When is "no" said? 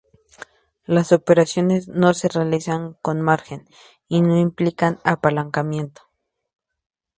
1.87-2.15, 4.23-4.35